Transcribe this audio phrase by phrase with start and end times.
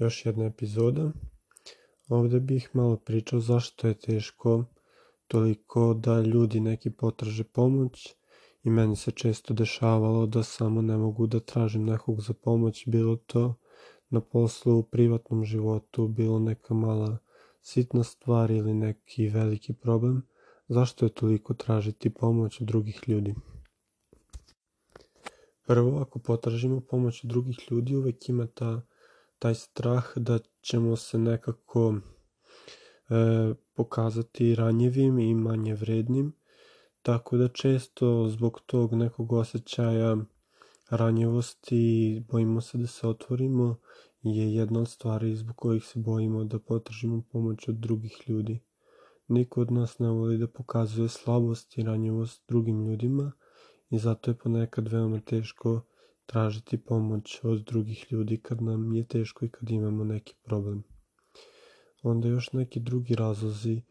[0.00, 1.12] još jedna epizoda.
[2.08, 4.64] Ovde bih malo pričao zašto je teško
[5.26, 8.14] toliko da ljudi neki potraže pomoć
[8.62, 13.16] i meni se često dešavalo da samo ne mogu da tražim nekog za pomoć, bilo
[13.16, 13.54] to
[14.10, 17.18] na poslu, u privatnom životu, bilo neka mala
[17.62, 20.22] sitna stvar ili neki veliki problem.
[20.68, 23.34] Zašto je toliko tražiti pomoć od drugih ljudi?
[25.66, 28.82] Prvo, ako potražimo pomoć od drugih ljudi, uvek ima ta,
[29.40, 36.32] taj strah da ćemo se nekako e, pokazati ranjivim i manje vrednim,
[37.02, 40.16] tako da često zbog tog nekog osjećaja
[40.90, 43.76] ranjivosti bojimo se da se otvorimo
[44.22, 48.60] je jedna od stvari zbog kojih se bojimo da potražimo pomoć od drugih ljudi.
[49.28, 53.32] Niko od nas ne voli da pokazuje slabost i ranjivost drugim ljudima
[53.90, 55.80] i zato je ponekad veoma teško
[56.30, 60.82] tražiti pomoć od drugih ljudi kad nam je teško i kad imamo neki problem.
[62.02, 63.82] Onda još neki drugi razlozi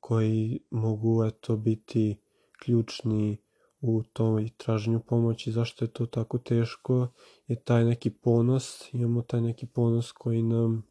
[0.00, 2.16] koji mogu eto biti
[2.58, 3.36] ključni
[3.80, 7.08] u toj traženju pomoći, zašto je to tako teško,
[7.46, 10.82] je taj neki ponos, imamo taj neki ponos koji nam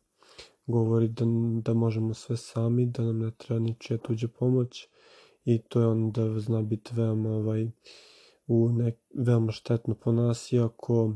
[0.67, 1.25] govori da,
[1.61, 4.87] da možemo sve sami, da nam ne treba ničija tuđa pomoć
[5.45, 7.71] i to je onda zna biti veoma, ovaj,
[8.47, 11.15] u nek, veoma štetno po nas, iako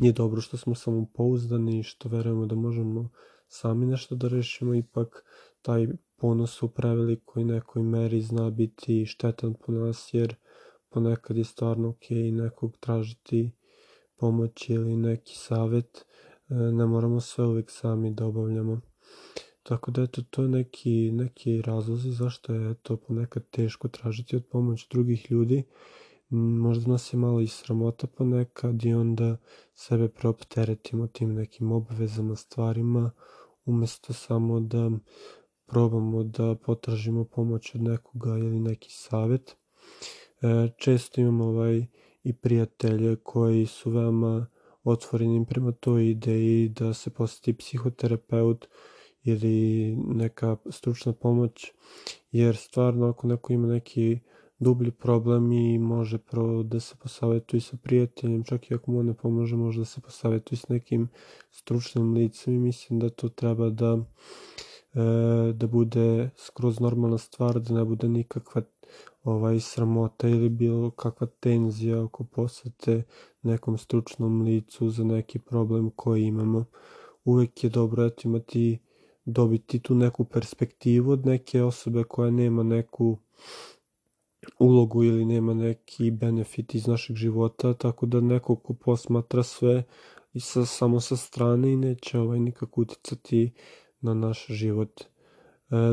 [0.00, 3.10] je dobro što smo samopouzdani i što verujemo da možemo
[3.48, 5.24] sami nešto da rešimo, ipak
[5.62, 10.34] taj ponos u prevelikoj nekoj meri zna biti štetan po nas, jer
[10.88, 13.50] ponekad je stvarno ok nekog tražiti
[14.16, 16.06] pomoć ili neki savet,
[16.48, 18.80] e, ne moramo sve uvek sami da obavljamo.
[19.68, 24.88] Tako da eto, to neki, neki razlozi zašto je to ponekad teško tražiti od pomoć
[24.90, 25.64] drugih ljudi.
[26.30, 29.36] Možda nas je malo i sramota ponekad i onda
[29.74, 33.10] sebe preopteretimo tim nekim obvezama, stvarima,
[33.64, 34.90] umesto samo da
[35.66, 39.56] probamo da potražimo pomoć od nekoga ili neki savet.
[40.42, 41.86] E, često imamo ovaj
[42.22, 44.46] i prijatelje koji su veoma
[44.84, 48.68] otvoreni prema toj ideji da se poseti psihoterapeut
[49.22, 51.72] ili neka stručna pomoć,
[52.32, 54.18] jer stvarno ako neko ima neki
[54.58, 59.14] dublji problem i može prvo da se posavetuje sa prijateljem, čak i ako mu ne
[59.14, 61.08] pomože, može da se posavetuje s nekim
[61.50, 63.98] stručnim licem i mislim da to treba da
[64.94, 68.62] e, da bude skroz normalna stvar, da ne bude nikakva
[69.24, 73.02] ovaj sramota ili bilo kakva tenzija oko posete
[73.42, 76.64] nekom stručnom licu za neki problem koji imamo.
[77.24, 78.78] Uvek je dobro imati
[79.28, 83.18] dobiti tu neku perspektivu od neke osobe koja nema neku
[84.58, 89.84] ulogu ili nema neki benefit iz našeg života, tako da neko ko posmatra sve
[90.32, 93.52] i sa, samo sa strane i neće ovaj nikako uticati
[94.00, 95.00] na naš život.
[95.00, 95.04] E,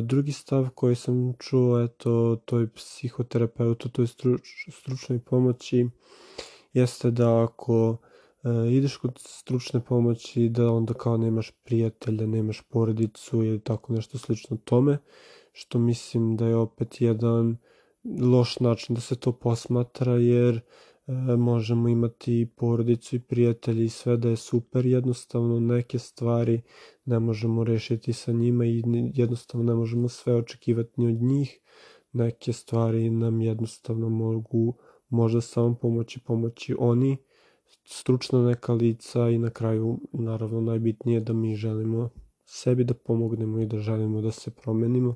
[0.01, 5.89] drugi stav koji sam čuo, eto, toj psihoterapeutu, toj struč, stručnoj pomoći,
[6.73, 7.97] jeste da ako
[8.71, 14.57] ideš kod stručne pomoći, da onda kao nemaš prijatelja, nemaš porodicu ili tako nešto slično
[14.57, 14.97] tome,
[15.51, 17.57] što mislim da je opet jedan
[18.21, 24.17] loš način da se to posmatra, jer e, možemo imati porodicu i prijatelji i sve
[24.17, 26.61] da je super, jednostavno neke stvari
[27.05, 31.59] ne možemo rešiti sa njima i jednostavno ne možemo sve očekivati ni od njih.
[32.11, 34.75] Neke stvari nam jednostavno mogu
[35.09, 37.17] možda samo pomoći pomoći oni,
[37.83, 42.09] stručna neka lica i na kraju naravno najbitnije da mi želimo
[42.45, 45.15] sebi da pomognemo i da želimo da se promenimo.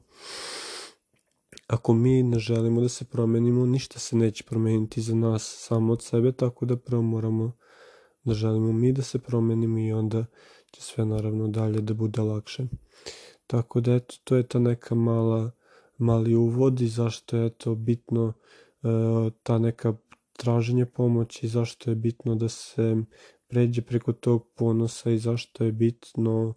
[1.68, 6.04] Ako mi ne želimo da se promenimo, ništa se neće promeniti za nas samo od
[6.04, 7.52] sebe, tako da prvo moramo
[8.24, 10.26] da želimo mi da se promenimo i onda
[10.72, 12.66] će sve naravno dalje da bude lakše.
[13.48, 15.52] Tako da eto, to je ta neka mala,
[15.98, 18.34] mali uvod i zašto je to bitno
[18.84, 18.88] e,
[19.44, 19.94] ta neka
[20.40, 22.96] traženje pomoći, zašto je bitno da se
[23.48, 26.54] pređe preko tog ponosa i zašto je bitno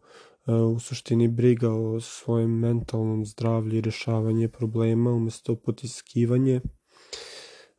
[0.47, 6.61] e, u suštini briga o svojem mentalnom zdravlju i rešavanje problema umesto potiskivanje.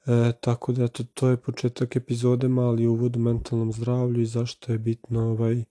[0.05, 4.71] E, tako da eto, to je početak epizode, mali uvod u mentalnom zdravlju i zašto
[4.71, 5.65] je bitno ovaj, e,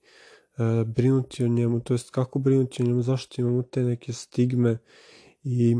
[0.85, 4.77] brinuti o njemu, to jest kako brinuti o njemu, zašto imamo te neke stigme
[5.43, 5.75] i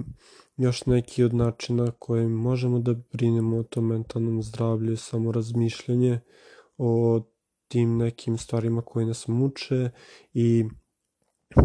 [0.58, 6.20] još neki od načina kojim možemo da brinemo o tom mentalnom zdravlju, samo razmišljanje
[6.78, 7.22] o
[7.68, 9.90] tim nekim stvarima koje nas muče
[10.34, 10.66] i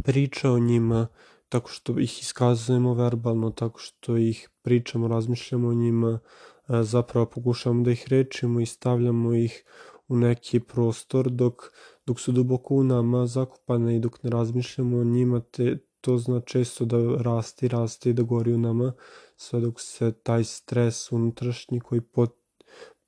[0.05, 1.06] priča o njima
[1.49, 6.19] tako što ih iskazujemo verbalno, tako što ih pričamo, razmišljamo o njima,
[6.69, 9.64] e, zapravo pokušavamo da ih rečimo i stavljamo ih
[10.08, 11.62] u neki prostor dok
[12.06, 16.40] dok su duboko u nama zakupane i dok ne razmišljamo o njima, te, to zna
[16.40, 18.93] često da raste, raste i da gori u nama,
[19.37, 22.34] sve dok se taj stres unutrašnji koji pot,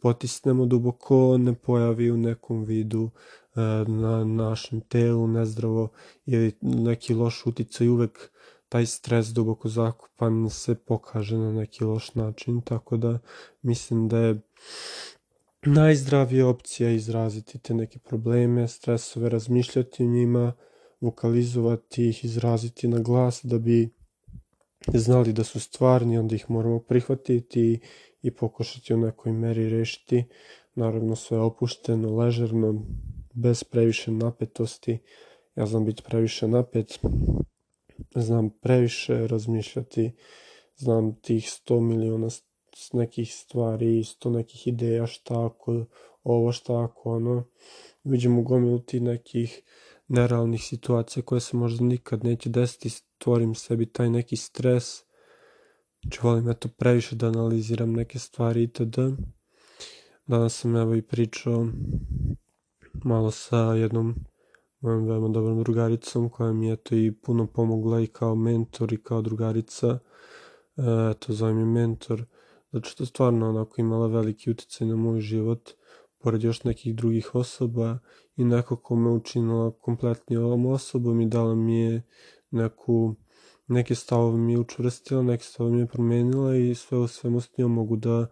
[0.03, 5.89] potisnemo duboko ne pojavi u nekom vidu e, na našem telu nezdravo
[6.27, 8.31] ili neki loš uticaj uvek
[8.69, 13.19] taj stres duboko zakupan se pokaže na neki loš način, tako da
[13.63, 14.41] mislim da je
[15.63, 20.53] najzdravija opcija izraziti te neke probleme, stresove, razmišljati o njima,
[21.01, 23.89] vokalizovati ih, izraziti na glas da bi
[24.95, 27.81] znali da su stvarni, onda ih moramo prihvatiti
[28.23, 30.25] i pokušati u nekoj meri rešiti.
[30.75, 32.87] Naravno sve opušteno, ležerno,
[33.35, 34.99] bez previše napetosti.
[35.57, 36.99] Ja znam biti previše napet,
[38.15, 40.13] znam previše razmišljati,
[40.77, 42.29] znam tih 100 miliona
[42.93, 45.85] nekih stvari, 100 nekih ideja, šta ako
[46.25, 47.45] ovo, šta ako ono.
[48.05, 49.63] Vidimo gomilu ti nekih
[50.11, 55.05] nerealnih situacija koje se možda nikad neće desiti, stvorim sebi taj neki stres,
[56.03, 58.99] znači volim eto previše da analiziram neke stvari itd.
[60.27, 61.67] Danas sam evo i pričao
[63.05, 64.15] malo sa jednom
[64.81, 69.03] mojom veoma dobrom drugaricom koja mi je to i puno pomogla i kao mentor i
[69.03, 69.99] kao drugarica.
[70.77, 72.25] E, eto, zovem je mentor,
[72.73, 75.71] zato što stvarno onako imala veliki uticaj na moj život,
[76.23, 77.99] pored još nekih drugih osoba
[78.37, 79.73] i neko ko me učinila
[80.39, 82.03] ovom osobom i dala mi je
[82.51, 83.15] neku,
[83.67, 87.59] neke stavove mi je učvrstila, neke stavove mi je promenila i sve u svemu s
[87.59, 88.27] njom mogu da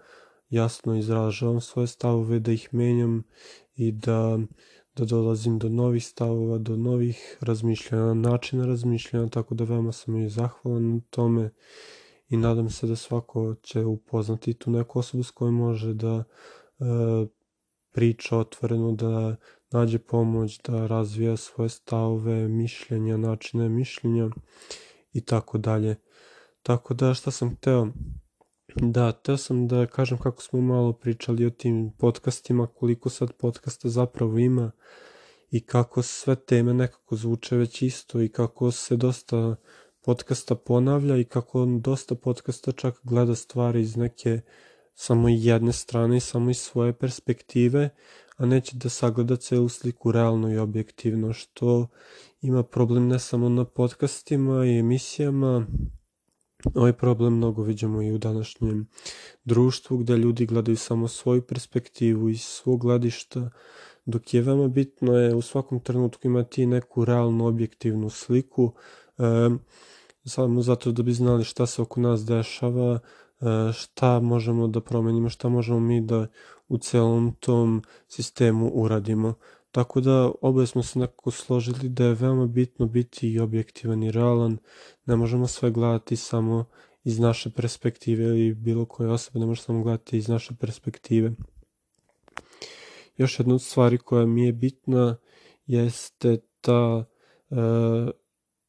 [0.49, 3.23] jasno izražavam svoje stavove, da ih menjam
[3.75, 4.38] i da
[4.99, 10.29] da dolazim do novih stavova, do novih razmišljanja, načina razmišljanja, tako da veoma sam i
[10.29, 11.50] zahvalan na tome
[12.29, 16.25] i nadam se da svako će upoznati tu neku osobu s kojom može da
[16.81, 16.85] e,
[17.98, 19.36] priča otvoreno, da
[19.70, 24.30] nađe pomoć, da razvija svoje stavove, mišljenja, načine mišljenja
[25.12, 25.96] i tako dalje.
[26.62, 27.86] Tako da šta sam hteo
[28.76, 33.88] Da, teo sam da kažem kako smo malo pričali o tim podcastima, koliko sad podcasta
[33.88, 34.70] zapravo ima
[35.50, 39.56] i kako sve teme nekako zvuče već isto i kako se dosta
[40.04, 44.40] podcasta ponavlja i kako dosta podcasta čak gleda stvari iz neke
[45.00, 47.90] samo jedne strane i samo iz svoje perspektive,
[48.36, 51.88] a neće da sagleda celu sliku realno i objektivno, što
[52.42, 55.66] ima problem ne samo na podcastima i emisijama,
[56.74, 58.88] Ovaj problem mnogo vidimo i u današnjem
[59.44, 63.50] društvu gde ljudi gledaju samo svoju perspektivu iz svog gledišta,
[64.06, 68.72] dok je veoma bitno je u svakom trenutku imati neku realnu objektivnu sliku,
[69.18, 69.22] e,
[70.24, 72.98] samo zato da bi znali šta se oko nas dešava,
[73.75, 76.26] šta možemo da promenimo, šta možemo mi da
[76.69, 79.35] u celom tom sistemu uradimo.
[79.70, 84.11] Tako da oboje smo se nekako složili da je veoma bitno biti i objektivan i
[84.11, 84.58] realan.
[85.06, 86.64] Ne možemo sve gledati samo
[87.05, 91.32] iz naše perspektive ili bilo koje osobe, ne možemo samo gledati iz naše perspektive.
[93.17, 95.17] Još jedna od stvari koja mi je bitna
[95.67, 97.05] jeste ta,
[97.50, 97.56] e,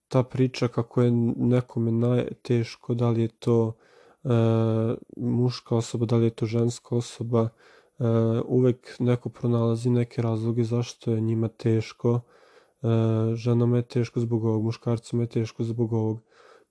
[0.07, 3.88] ta priča kako je nekome najteško, da li je to e,
[5.17, 8.05] muška osoba, da li je to ženska osoba, uh,
[8.45, 12.89] uvek neko pronalazi neke razloge zašto je njima teško, uh,
[13.35, 16.19] ženama je teško zbog ovog, muškarcima je teško zbog ovog.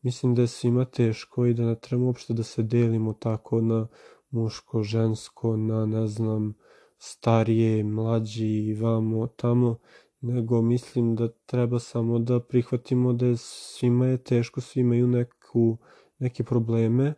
[0.03, 3.87] Mislim da je svima teško i da ne treba uopšte da se delimo tako na
[4.31, 6.55] muško, žensko, na ne znam,
[6.99, 9.79] starije, mlađi, vamo, tamo,
[10.21, 15.79] nego mislim da treba samo da prihvatimo da je svima je teško, svi imaju neku,
[16.19, 17.15] neke probleme,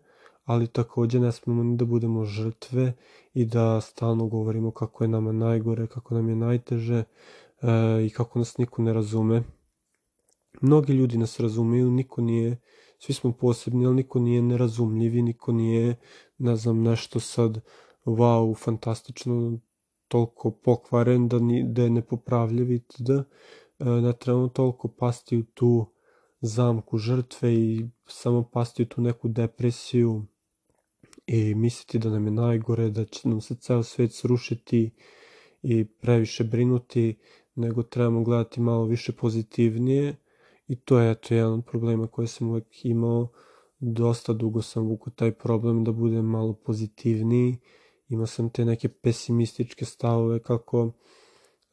[0.50, 2.92] ali takođe ne smemo ni da budemo žrtve
[3.34, 7.04] i da stalno govorimo kako je nama najgore, kako nam je najteže e,
[8.06, 9.42] i kako nas niko ne razume.
[10.60, 12.56] Mnogi ljudi nas razumeju, niko nije,
[12.98, 15.96] svi smo posebni, ali niko nije nerazumljivi, niko nije,
[16.38, 17.60] ne znam, nešto sad
[18.04, 19.58] wow, fantastično,
[20.08, 23.24] toliko pokvaren da, ni, da je nepopravljiv i da
[23.78, 25.86] ne trebamo toliko pasti u tu
[26.40, 30.26] zamku žrtve i samo pasti u tu neku depresiju
[31.32, 34.90] i misliti da nam je najgore, da će nam se ceo svet srušiti
[35.62, 37.18] i previše brinuti,
[37.54, 40.16] nego trebamo gledati malo više pozitivnije.
[40.68, 43.28] I to je eto jedan od problema koje sam uvek imao,
[43.78, 47.58] dosta dugo sam vuko taj problem da budem malo pozitivniji,
[48.08, 50.92] imao sam te neke pesimističke stavove kako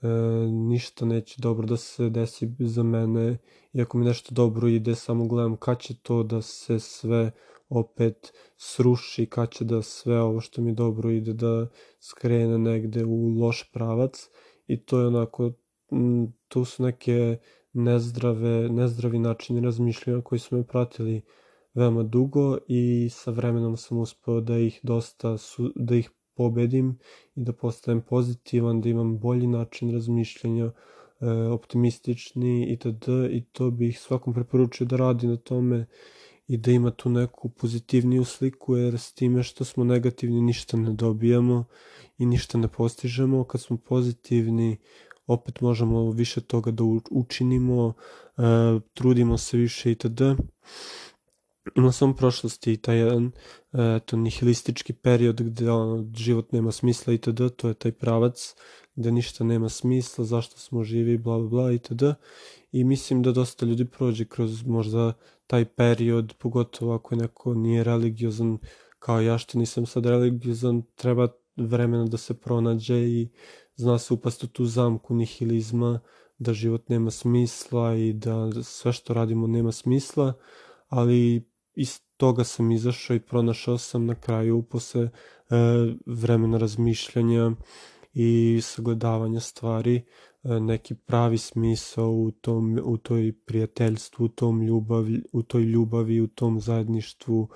[0.02, 0.08] e,
[0.52, 3.38] ništa neće dobro da se desi za mene,
[3.74, 7.32] iako mi nešto dobro ide, samo gledam kad će to da se sve
[7.70, 11.68] opet sruši, kad će da sve ovo što mi dobro ide da
[12.00, 14.30] skrene negde u loš pravac
[14.68, 15.52] i to je onako
[16.48, 17.38] tu su neke
[17.74, 21.22] nezdrave, nezdravi načini razmišljanja koji su me pratili
[21.74, 27.00] veoma dugo i sa vremenom sam uspeo da ih dosta, su, da ih pobedim
[27.36, 30.72] i da postanem pozitivan, da imam bolji način razmišljanja, e,
[31.32, 33.08] optimistični itd.
[33.32, 35.86] I to bih svakom preporučio da radi na tome
[36.48, 40.94] i da ima tu neku pozitivniju sliku, jer s time što smo negativni ništa ne
[40.94, 41.66] dobijamo
[42.18, 43.44] i ništa ne postižemo.
[43.44, 44.78] Kad smo pozitivni,
[45.28, 47.94] opet možemo više toga da učinimo,
[48.38, 48.42] e,
[48.94, 50.22] trudimo se više itd.
[51.76, 53.32] Imao sam prošlosti taj jedan
[53.74, 57.42] e, to nihilistički period gde ono, život nema smisla itd.
[57.56, 58.56] To je taj pravac
[58.96, 62.04] gde ništa nema smisla, zašto smo živi, bla bla bla itd.
[62.78, 65.14] I mislim da dosta ljudi prođe kroz možda
[65.48, 68.58] taj period, pogotovo ako neko nije religiozan,
[69.00, 73.30] kao ja što nisam sad religiozan, treba vremena da se pronađe i
[73.76, 76.00] zna se upast u tu zamku nihilizma,
[76.38, 80.34] da život nema smisla i da sve što radimo nema smisla,
[80.88, 85.10] ali iz toga sam izašao i pronašao sam na kraju posle e,
[86.06, 87.52] vremena razmišljanja
[88.14, 90.06] i sagledavanja stvari
[90.60, 96.28] neki pravi smisao u tom u toj prijateljstvu, u tom ljubavi, u toj ljubavi, u
[96.28, 97.48] tom zajedništvu,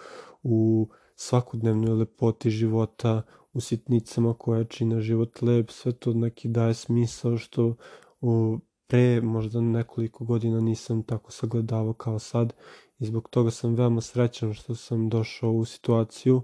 [0.43, 3.21] u svakodnevnoj lepoti života,
[3.53, 7.75] u sitnicama koje čine život lep, sve to neki daje smisao što
[8.21, 12.53] u pre možda nekoliko godina nisam tako sagledavao kao sad
[12.99, 16.41] i zbog toga sam veoma srećan što sam došao u situaciju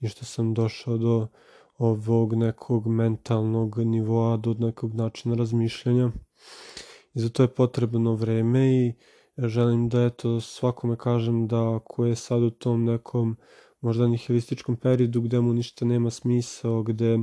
[0.00, 1.28] i što sam došao do
[1.78, 6.10] ovog nekog mentalnog nivoa, do nekog načina razmišljanja.
[7.14, 8.92] I za to je potrebno vreme i
[9.38, 13.36] želim da eto svakome kažem da ako je sad u tom nekom
[13.80, 17.18] možda nihilističkom periodu gde mu ništa nema smisao, gde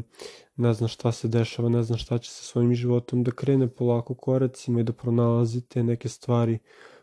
[0.55, 4.15] ne zna šta se dešava, ne zna šta će sa svojim životom, da krene polako
[4.15, 6.59] koracima i da pronalazi te neke stvari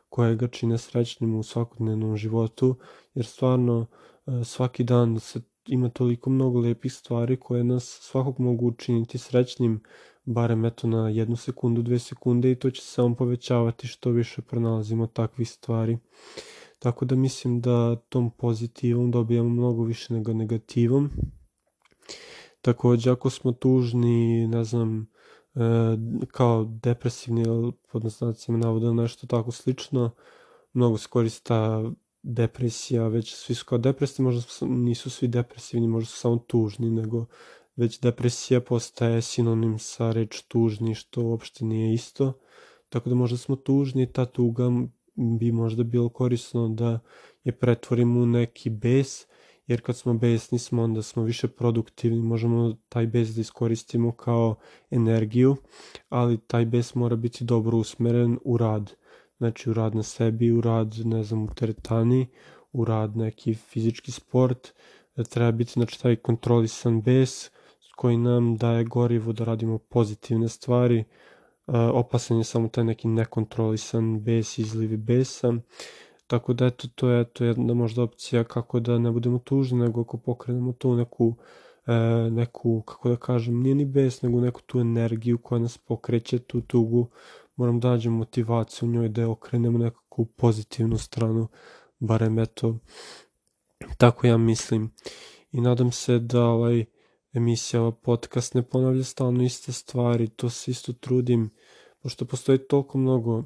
[0.09, 2.77] koje ga čine srećnim u svakodnevnom životu,
[3.15, 3.87] jer stvarno
[4.27, 9.81] e, svaki dan se ima toliko mnogo lepih stvari koje nas svakog mogu učiniti srećnim,
[10.25, 14.43] barem eto na jednu sekundu, dve sekunde i to će se samo povećavati što više
[14.43, 15.99] pronalazimo takvih stvari.
[16.79, 21.11] Tako da mislim da tom pozitivom dobijamo mnogo više nego negativom.
[22.61, 25.07] Takođe, ako smo tužni, ne znam,
[25.55, 25.61] e,
[26.31, 30.11] kao depresivni pod nastavnicima navoda nešto tako slično,
[30.73, 31.85] mnogo se korista
[32.23, 37.27] depresija, već svi su kao depresivni, možda nisu svi depresivni, možda su samo tužni, nego
[37.77, 42.33] već depresija postaje sinonim sa reč tužni, što uopšte nije isto.
[42.89, 44.71] Tako da možda smo tužni, ta tuga
[45.15, 47.01] bi možda bilo korisno da
[47.45, 49.27] je pretvorimo u neki bes,
[49.67, 54.55] jer kad smo besni smo, onda smo više produktivni, možemo taj bes da iskoristimo kao
[54.91, 55.57] energiju,
[56.09, 58.93] ali taj bes mora biti dobro usmeren u rad.
[59.43, 62.27] Znači u rad na sebi, u rad, ne znam, u teretani,
[62.73, 64.73] u rad neki fizički sport,
[65.31, 67.51] treba biti znači taj kontrolisan bes
[67.97, 71.05] koji nam daje gorivo da radimo pozitivne stvari,
[71.93, 75.53] opasan je samo taj neki nekontrolisan bes, izlivi besa,
[76.27, 80.01] tako da eto, to je to jedna možda opcija kako da ne budemo tužni, nego
[80.01, 81.35] ako pokrenemo tu neku,
[81.87, 81.93] e,
[82.31, 86.61] neku, kako da kažem, nije ni bes, nego neku tu energiju koja nas pokreće, tu
[86.61, 87.09] tugu,
[87.57, 91.49] moram da nađem motivaciju u njoj da je okrenemo nekakvu pozitivnu stranu,
[91.99, 92.79] barem eto,
[93.99, 94.95] tako ja mislim.
[95.53, 96.85] I nadam se da ovaj,
[97.33, 101.51] emisija, podcast ne ponavlja stalno iste stvari, to se isto trudim,
[102.03, 103.45] pošto postoji toliko mnogo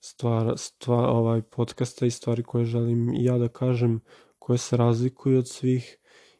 [0.00, 4.00] stvar, stvar, ovaj podcasta i stvari koje želim ja da kažem,
[4.38, 5.96] koje se razlikuju od svih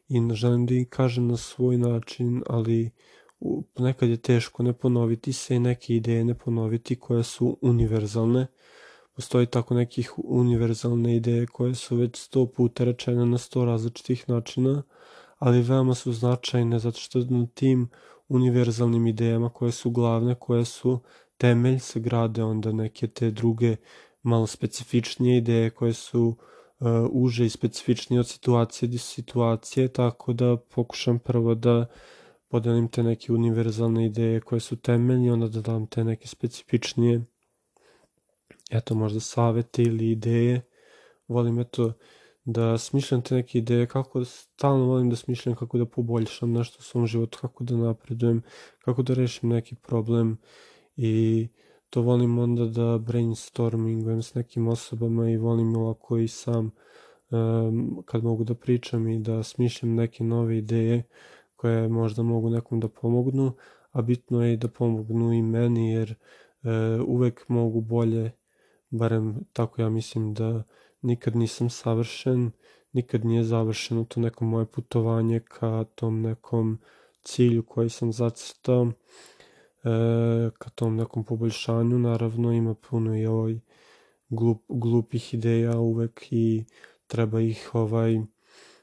[0.07, 2.91] i želim da kažem na svoj način, ali
[3.79, 8.47] nekad je teško ne ponoviti se i neke ideje ne ponoviti koje su univerzalne.
[9.15, 14.83] Postoji tako nekih univerzalne ideje koje su već sto puta rečene na sto različitih načina,
[15.37, 17.89] ali veoma su značajne zato što na tim
[18.27, 20.99] univerzalnim idejama koje su glavne, koje su
[21.37, 23.75] temelj se grade onda neke te druge
[24.23, 26.23] malo specifičnije ideje koje su
[26.79, 31.85] uh, uže i specifičnije od situacije do situacije, tako da pokušam prvo da
[32.55, 37.21] podelim te neke univerzalne ideje koje su temeljne, onda da dam te neke specifičnije
[38.71, 40.61] eto možda savete ili ideje.
[41.27, 41.93] Volim eto
[42.45, 46.83] da smišljam te neke ideje, kako stalno volim da smišljam kako da poboljšam nešto u
[46.83, 48.41] svom životu, kako da napredujem,
[48.85, 50.37] kako da rešim neki problem
[50.95, 51.47] i
[51.89, 56.71] to volim onda da brainstormingujem s nekim osobama i volim ovako i sam
[57.29, 61.03] um, kad mogu da pričam i da smišljam neke nove ideje
[61.65, 63.51] koje možda mogu nekom da pomognu,
[63.91, 66.15] a bitno je i da pomognu i meni jer
[67.07, 68.31] uvek mogu bolje,
[68.89, 70.63] barem tako ja mislim da
[71.01, 72.51] nikad nisam savršen,
[72.93, 76.79] nikad nije završeno to neko moje putovanje ka tom nekom
[77.23, 79.89] cilju koji sam zacrtao, e,
[80.57, 83.59] ka tom nekom poboljšanju, naravno ima puno i ovaj
[84.29, 86.65] glup, glupih ideja uvek i
[87.07, 88.21] treba ih ovaj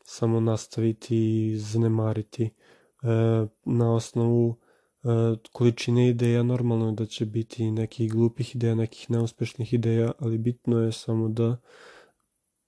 [0.05, 2.51] samo nastaviti i zanemariti.
[3.03, 3.07] E,
[3.65, 4.57] na osnovu
[5.05, 5.09] e,
[5.53, 10.79] količine ideja normalno je da će biti nekih glupih ideja, nekih neuspešnih ideja, ali bitno
[10.79, 11.57] je samo da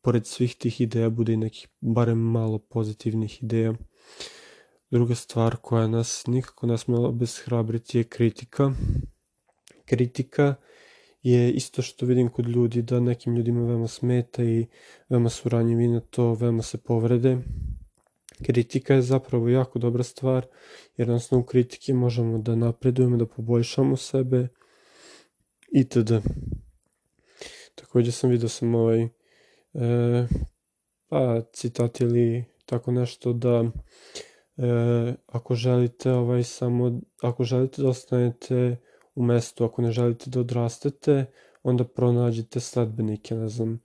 [0.02, 3.74] pored svih tih ideja bude i nekih barem malo pozitivnih ideja.
[4.90, 8.72] Druga stvar koja nas nikako ne smela bezhrabriti je kritika.
[9.84, 10.54] Kritika
[11.22, 14.66] je isto što vidim kod ljudi da nekim ljudima veoma smeta i
[15.08, 17.38] veoma su ranjivi na to, veoma se povrede.
[18.42, 20.46] Kritika je zapravo jako dobra stvar
[20.96, 24.48] jer na osnovu kritike možemo da napredujemo, da poboljšamo sebe
[25.72, 26.12] itd.
[27.74, 29.08] Takođe sam vidio sam ovaj e,
[31.08, 33.64] pa citat ili tako nešto da
[34.56, 38.76] e, ako želite ovaj samo ako želite da ostanete
[39.14, 41.26] u mestu, ako ne želite da odrastete,
[41.62, 43.80] onda pronađite sledbenike, ne znam,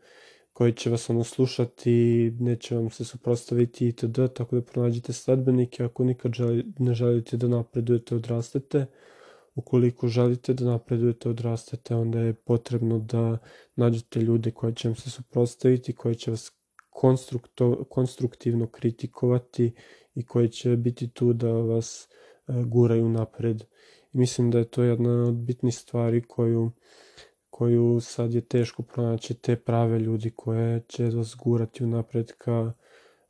[0.59, 1.91] koji će vas ono slušati,
[2.39, 4.19] neće vam se suprostaviti itd.
[4.35, 8.85] Tako da pronađite sledbenike ako nikad želi, ne želite da napredujete, odrastete.
[9.55, 13.37] Ukoliko želite da napredujete, odrastete, onda je potrebno da
[13.75, 16.51] nađete ljude koji će vam se suprostaviti, koji će vas
[17.89, 19.71] konstruktivno kritikovati
[20.15, 22.07] i koji će biti tu da vas
[22.47, 23.63] e, guraju napred.
[24.11, 26.71] Mislim da je to jedna od bitnih stvari koju,
[27.49, 32.73] koju sad je teško pronaći te prave ljudi koje će vas gurati unapred ka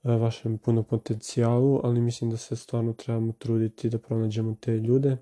[0.04, 5.18] e, vašem punom potencijalu, ali mislim da se stvarno trebamo truditi da pronađemo te ljude.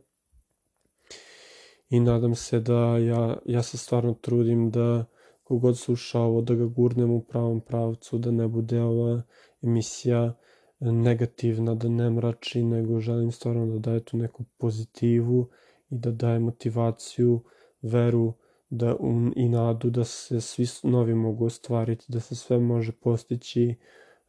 [1.90, 5.06] I nadam se da ja, ja se stvarno trudim da
[5.44, 9.22] kogod sluša ovo da ga gurnemo u pravom pravcu, da ne bude ova
[9.62, 10.34] emisija
[10.80, 15.50] negativna, da ne mrači, nego želim stvarno da daje tu neku pozitivu
[15.90, 17.44] i da daje motivaciju,
[17.82, 18.34] veru
[18.70, 23.76] da, um, i nadu da se svi novi mogu ostvariti, da se sve može postići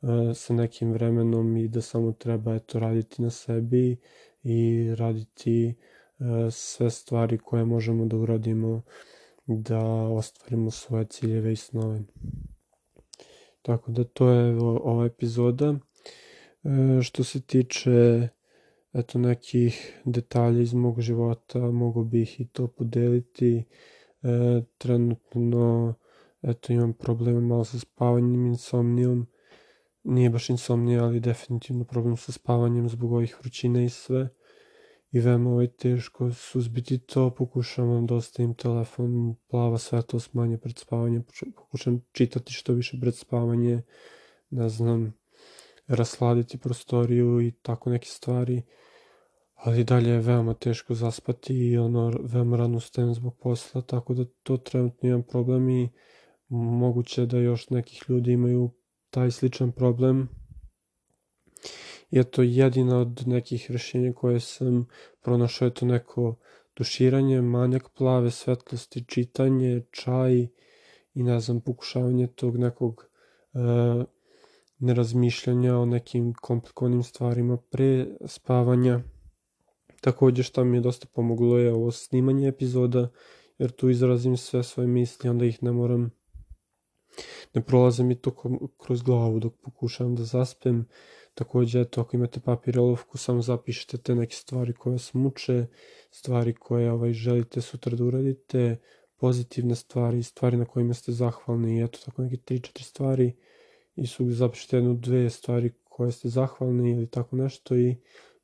[0.00, 3.96] uh, sa nekim vremenom i da samo treba eto, raditi na sebi
[4.42, 5.74] i raditi
[6.18, 8.82] uh, sve stvari koje možemo da uradimo
[9.46, 12.02] da ostvarimo svoje ciljeve i snove.
[13.62, 15.74] Tako da to je ova epizoda.
[16.64, 18.28] E, što se tiče
[18.92, 23.64] eto nekih detalja iz mog života, mogu bih i to podeliti.
[24.22, 25.94] E, trenutno
[26.42, 29.26] eto imam probleme malo sa spavanjem, insomnijom.
[30.02, 34.28] Nije baš insomnija, ali definitivno problem sa spavanjem zbog ovih vrućine i sve.
[35.10, 41.22] I veoma ovaj teško suzbiti to, pokušavam da ostavim telefon, plava svetlost manje pred spavanje,
[41.56, 43.82] pokušam čitati što više pred spavanje,
[44.50, 45.14] ne znam,
[45.86, 48.62] rasladiti prostoriju i tako neke stvari,
[49.58, 54.24] ali dalje je veoma teško zaspati i ono veoma rano ustajem zbog posla, tako da
[54.42, 55.88] to trenutno imam problem i
[56.48, 58.70] moguće da još nekih ljudi imaju
[59.10, 60.28] taj sličan problem.
[62.10, 64.86] I to jedina od nekih rešenja koje sam
[65.22, 66.36] pronašao je to neko
[66.74, 70.48] tuširanje, manjak plave svetlosti, čitanje, čaj
[71.14, 73.04] i ne znam, pokušavanje tog nekog
[73.52, 74.04] uh,
[74.78, 79.00] nerazmišljanja o nekim komplikovanim stvarima pre spavanja.
[80.00, 83.08] Takođe što mi je dosta pomoglo je ovo snimanje epizoda,
[83.58, 86.10] jer tu izrazim sve svoje misli, onda ih ne moram,
[87.54, 88.34] ne prolaze mi to
[88.78, 90.88] kroz glavu dok pokušavam da zaspem.
[91.34, 95.66] Takođe, eto, ako imate papir olovku, samo zapišite te neke stvari koje vas muče,
[96.10, 98.76] stvari koje ovaj, želite sutra da uradite,
[99.16, 103.32] pozitivne stvari, stvari na kojima ste zahvalni eto, tako neke 3-4 stvari
[103.96, 107.96] i su zapišite jednu, dve stvari koje ste zahvalni ili tako nešto i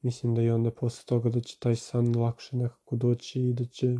[0.04, 3.64] mislim da i onda posle toga da će taj san lakše nekako doći i da
[3.64, 3.96] će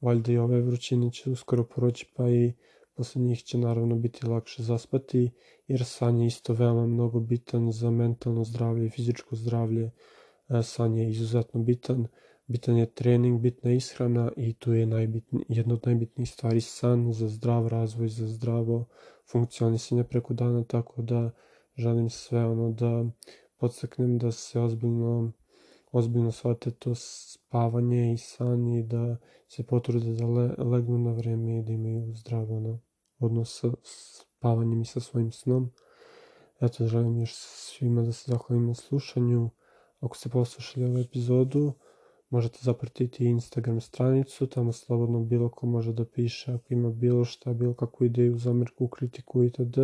[0.00, 2.52] valjda i ove vrućine će uskoro proći pa i
[2.94, 5.30] posle njih će naravno biti lakše zaspati
[5.66, 9.90] jer san je isto veoma mnogo bitan za mentalno zdravlje i fizičko zdravlje.
[10.48, 12.06] E, san je izuzetno bitan,
[12.46, 17.28] bitan je trening, bitna ishrana i tu je najbitni, jedna od najbitnijih stvari san za
[17.28, 18.84] zdrav razvoj, za zdravo
[19.32, 21.30] funkcionisanje preko dana, tako da
[21.76, 23.04] želim sve ono da
[23.58, 25.32] podstaknem da se ozbiljno
[25.92, 29.16] ozbiljno shvate to spavanje i san i da
[29.48, 32.80] se potrude da le, legnu na vreme i da imaju zdrav ono,
[33.18, 35.72] odnos sa spavanjem i sa svojim snom.
[36.60, 39.50] Eto, želim još svima da se zahvalim na slušanju.
[40.00, 41.72] Ako ste poslušali ovu epizodu,
[42.30, 47.52] možete zapratiti Instagram stranicu, tamo slobodno bilo ko može da piše ako ima bilo šta,
[47.52, 49.78] bilo kakvu ideju, zamerku, kritiku itd.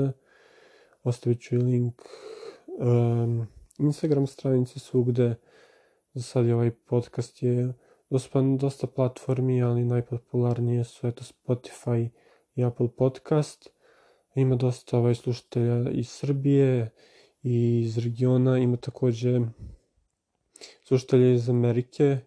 [1.03, 2.03] Ostavit ću i link
[2.67, 3.47] um,
[3.79, 5.35] Instagram stranice svugde.
[6.15, 7.75] Za sad je ovaj podcast je
[8.11, 12.09] dostupan dosta platformi, ali najpopularnije su eto Spotify
[12.55, 13.69] i Apple Podcast.
[14.35, 16.91] Ima dosta ovaj slušatelja iz Srbije
[17.43, 19.41] i iz regiona, ima takođe
[20.85, 22.19] slušatelje iz Amerike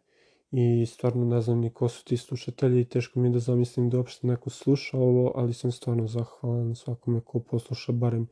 [0.52, 3.90] i stvarno ne znam ni ko su ti slušatelji i teško mi je da zamislim
[3.90, 8.28] da uopšte neko sluša ovo, ali sam stvarno zahvalan svakome ko posluša barem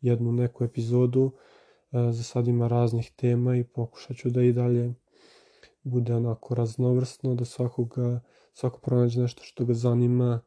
[0.00, 1.32] jednu neku epizodu.
[1.92, 4.94] E, za sad ima raznih tema i pokušat ću da i dalje
[5.82, 8.20] bude onako raznovrsno, da svakoga,
[8.52, 10.40] svako pronađe nešto što ga zanima.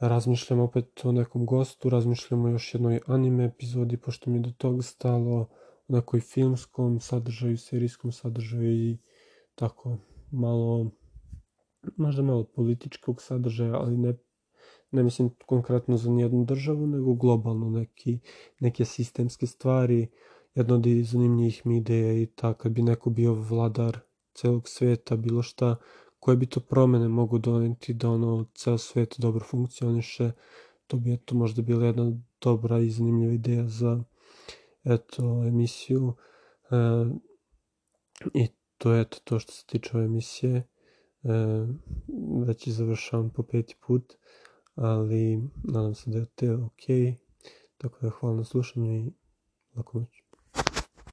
[0.00, 4.50] Razmišljam opet o nekom gostu, razmišljam o još jednoj anime epizodi, pošto mi je do
[4.58, 5.48] toga stalo,
[5.88, 8.98] o nekoj filmskom sadržaju, serijskom sadržaju i
[9.54, 9.96] tako
[10.30, 10.90] malo,
[11.96, 14.14] možda malo političkog sadržaja, ali ne,
[14.90, 18.18] ne mislim konkretno za nijednu državu, nego globalno neki,
[18.60, 20.08] neke sistemske stvari.
[20.56, 23.98] Jedno od zanimljivih mi ideja i ta kad bi neko bio vladar
[24.34, 25.76] celog sveta, bilo šta,
[26.20, 30.30] koje bi to promene mogu doneti da ono ceo svet dobro funkcioniše,
[30.86, 34.04] to bi eto možda bila jedna dobra i zanimljiva ideja za
[34.84, 36.14] eto emisiju.
[36.70, 36.76] E,
[38.34, 40.54] I to je eto to što se tiče ove emisije.
[40.54, 40.66] E,
[42.46, 44.14] već i završavam po peti put,
[44.74, 46.86] ali nadam se da je te ok.
[47.78, 49.12] Tako da hvala na slušanju i
[49.76, 50.25] laku noć.